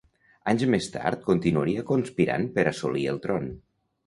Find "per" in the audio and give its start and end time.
2.57-2.65